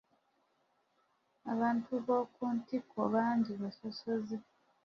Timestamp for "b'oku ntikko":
2.05-3.01